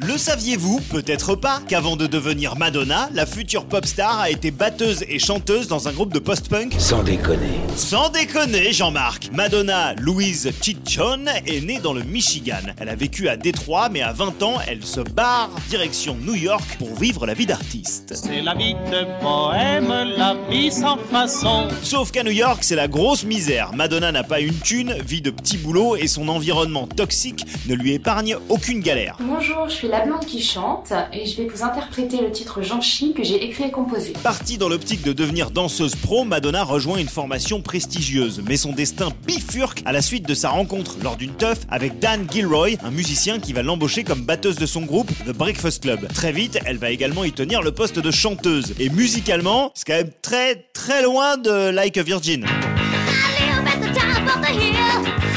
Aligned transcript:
Le 0.00 0.16
saviez-vous 0.16 0.78
Peut-être 0.92 1.34
pas 1.34 1.60
qu'avant 1.66 1.96
de 1.96 2.06
devenir 2.06 2.54
Madonna, 2.54 3.08
la 3.14 3.26
future 3.26 3.64
pop 3.64 3.84
star 3.84 4.20
a 4.20 4.30
été 4.30 4.52
batteuse 4.52 5.04
et 5.08 5.18
chanteuse 5.18 5.66
dans 5.66 5.88
un 5.88 5.92
groupe 5.92 6.14
de 6.14 6.20
post-punk 6.20 6.72
Sans 6.78 7.02
déconner. 7.02 7.58
Sans 7.74 8.08
déconner, 8.08 8.72
Jean-Marc 8.72 9.30
Madonna 9.32 9.94
Louise 9.94 10.52
Chichon 10.62 11.24
est 11.44 11.66
née 11.66 11.80
dans 11.80 11.92
le 11.92 12.04
Michigan. 12.04 12.62
Elle 12.78 12.90
a 12.90 12.94
vécu 12.94 13.28
à 13.28 13.36
Détroit, 13.36 13.88
mais 13.88 14.02
à 14.02 14.12
20 14.12 14.40
ans, 14.44 14.58
elle 14.68 14.84
se 14.84 15.00
barre 15.00 15.50
direction 15.68 16.16
New 16.24 16.36
York 16.36 16.76
pour 16.78 16.94
vivre 16.94 17.26
la 17.26 17.34
vie 17.34 17.46
d'artiste. 17.46 18.14
C'est 18.14 18.40
la 18.40 18.54
vie 18.54 18.74
de 18.74 19.20
poème, 19.20 19.92
la 20.16 20.36
vie 20.48 20.70
sans 20.70 20.98
façon. 21.10 21.66
Sauf 21.82 22.12
qu'à 22.12 22.22
New 22.22 22.30
York, 22.30 22.58
c'est 22.60 22.76
la 22.76 22.86
grosse 22.86 23.24
misère. 23.24 23.72
Madonna 23.74 24.12
n'a 24.12 24.22
pas 24.22 24.38
une 24.38 24.54
thune, 24.60 24.94
vit 25.04 25.22
de 25.22 25.30
petits 25.32 25.58
boulots 25.58 25.96
et 25.96 26.06
son 26.06 26.28
environnement 26.28 26.86
toxique 26.86 27.44
ne 27.66 27.74
lui 27.74 27.94
épargne 27.94 28.36
aucune 28.48 28.78
galère. 28.78 29.16
Bonjour, 29.20 29.68
je 29.68 29.74
suis 29.74 29.87
la 29.88 30.00
blonde 30.00 30.24
qui 30.24 30.42
chante 30.42 30.92
et 31.12 31.26
je 31.26 31.36
vais 31.36 31.48
vous 31.48 31.62
interpréter 31.62 32.20
le 32.20 32.30
titre 32.30 32.62
Jean-Chi 32.62 33.14
que 33.14 33.22
j'ai 33.22 33.42
écrit 33.44 33.64
et 33.64 33.70
composé. 33.70 34.12
Partie 34.22 34.58
dans 34.58 34.68
l'optique 34.68 35.02
de 35.02 35.12
devenir 35.12 35.50
danseuse 35.50 35.96
pro, 35.96 36.24
Madonna 36.24 36.62
rejoint 36.62 36.98
une 36.98 37.08
formation 37.08 37.62
prestigieuse, 37.62 38.42
mais 38.46 38.56
son 38.56 38.72
destin 38.72 39.08
bifurque 39.26 39.82
à 39.86 39.92
la 39.92 40.02
suite 40.02 40.26
de 40.26 40.34
sa 40.34 40.50
rencontre 40.50 40.96
lors 41.02 41.16
d'une 41.16 41.32
teuf 41.32 41.60
avec 41.70 41.98
Dan 41.98 42.26
Gilroy, 42.30 42.76
un 42.82 42.90
musicien 42.90 43.38
qui 43.38 43.52
va 43.52 43.62
l'embaucher 43.62 44.04
comme 44.04 44.22
batteuse 44.22 44.56
de 44.56 44.66
son 44.66 44.82
groupe, 44.82 45.10
The 45.26 45.32
Breakfast 45.32 45.82
Club. 45.82 46.06
Très 46.12 46.32
vite, 46.32 46.58
elle 46.66 46.78
va 46.78 46.90
également 46.90 47.24
y 47.24 47.32
tenir 47.32 47.62
le 47.62 47.72
poste 47.72 47.98
de 47.98 48.10
chanteuse. 48.10 48.74
Et 48.78 48.90
musicalement, 48.90 49.72
c'est 49.74 49.86
quand 49.86 49.94
même 49.94 50.12
très 50.22 50.66
très 50.74 51.02
loin 51.02 51.36
de 51.36 51.70
Like 51.70 51.96
a 51.96 52.02
Virgin. 52.02 52.44
I 52.44 53.26
live 53.40 53.66
at 53.66 53.80
the 53.80 53.94
top 53.94 54.36
of 54.36 54.42
the 54.42 54.52
hill. 54.52 55.27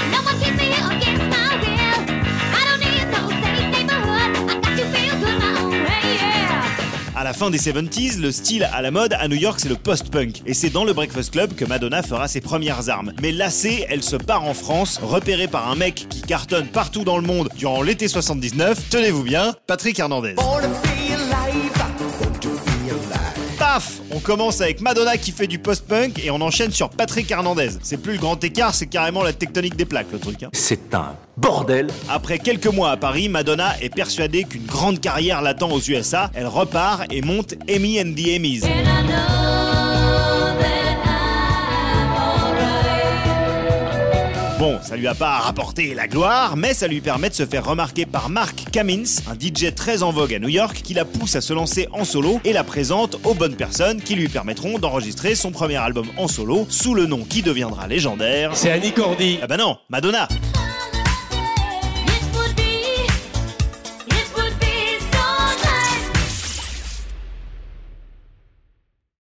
La 7.31 7.37
fin 7.37 7.49
des 7.49 7.59
70s, 7.59 8.19
le 8.19 8.29
style 8.29 8.69
à 8.73 8.81
la 8.81 8.91
mode 8.91 9.13
à 9.13 9.29
New 9.29 9.37
York, 9.37 9.57
c'est 9.61 9.69
le 9.69 9.77
post-punk. 9.77 10.41
Et 10.45 10.53
c'est 10.53 10.69
dans 10.69 10.83
le 10.83 10.91
Breakfast 10.91 11.31
Club 11.31 11.55
que 11.55 11.63
Madonna 11.63 12.03
fera 12.03 12.27
ses 12.27 12.41
premières 12.41 12.89
armes. 12.89 13.13
Mais 13.21 13.31
lassée, 13.31 13.85
elle 13.87 14.03
se 14.03 14.17
part 14.17 14.43
en 14.43 14.53
France, 14.53 14.99
repérée 15.01 15.47
par 15.47 15.71
un 15.71 15.75
mec 15.75 16.07
qui 16.09 16.21
cartonne 16.23 16.67
partout 16.67 17.05
dans 17.05 17.15
le 17.15 17.25
monde 17.25 17.47
durant 17.55 17.83
l'été 17.83 18.09
79. 18.09 18.89
Tenez-vous 18.89 19.23
bien, 19.23 19.53
Patrick 19.65 19.97
Hernandez. 19.97 20.35
Paf 23.73 24.01
On 24.11 24.19
commence 24.19 24.59
avec 24.59 24.81
Madonna 24.81 25.15
qui 25.15 25.31
fait 25.31 25.47
du 25.47 25.57
post-punk 25.57 26.19
et 26.25 26.29
on 26.29 26.41
enchaîne 26.41 26.71
sur 26.71 26.89
Patrick 26.89 27.31
Hernandez. 27.31 27.69
C'est 27.81 27.95
plus 27.95 28.13
le 28.13 28.19
grand 28.19 28.43
écart, 28.43 28.75
c'est 28.75 28.87
carrément 28.87 29.23
la 29.23 29.31
tectonique 29.31 29.77
des 29.77 29.85
plaques 29.85 30.11
le 30.11 30.19
truc. 30.19 30.43
hein. 30.43 30.49
C'est 30.51 30.93
un 30.93 31.15
bordel. 31.37 31.87
Après 32.09 32.37
quelques 32.37 32.67
mois 32.67 32.91
à 32.91 32.97
Paris, 32.97 33.29
Madonna 33.29 33.79
est 33.81 33.87
persuadée 33.87 34.43
qu'une 34.43 34.65
grande 34.65 34.99
carrière 34.99 35.41
l'attend 35.41 35.71
aux 35.71 35.79
USA. 35.79 36.29
Elle 36.33 36.47
repart 36.47 37.05
et 37.13 37.21
monte 37.21 37.53
Amy 37.73 38.01
and 38.01 38.13
the 38.13 38.35
Amy's. 38.35 38.63
Ça 44.81 44.95
lui 44.95 45.07
a 45.07 45.13
pas 45.13 45.39
rapporté 45.39 45.93
la 45.93 46.07
gloire, 46.07 46.57
mais 46.57 46.73
ça 46.73 46.87
lui 46.87 47.01
permet 47.01 47.29
de 47.29 47.33
se 47.33 47.45
faire 47.45 47.65
remarquer 47.65 48.05
par 48.05 48.29
Mark 48.29 48.65
Cummins, 48.71 49.21
un 49.29 49.35
DJ 49.35 49.73
très 49.75 50.03
en 50.03 50.11
vogue 50.11 50.33
à 50.33 50.39
New 50.39 50.49
York, 50.49 50.81
qui 50.83 50.93
la 50.93 51.05
pousse 51.05 51.35
à 51.35 51.41
se 51.41 51.53
lancer 51.53 51.87
en 51.91 52.03
solo 52.03 52.39
et 52.43 52.53
la 52.53 52.63
présente 52.63 53.17
aux 53.23 53.33
bonnes 53.33 53.55
personnes 53.55 54.01
qui 54.01 54.15
lui 54.15 54.27
permettront 54.27 54.79
d'enregistrer 54.79 55.35
son 55.35 55.51
premier 55.51 55.77
album 55.77 56.07
en 56.17 56.27
solo 56.27 56.65
sous 56.69 56.93
le 56.93 57.05
nom 57.05 57.23
qui 57.23 57.41
deviendra 57.41 57.87
légendaire. 57.87 58.51
C'est 58.53 58.71
Annie 58.71 58.91
Cordy. 58.91 59.39
Ah 59.41 59.47
bah 59.47 59.57
non, 59.57 59.77
Madonna 59.89 60.27